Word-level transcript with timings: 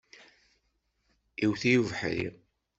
Iwet-iyi 1.43 1.77
ubeḥri. 1.81 2.27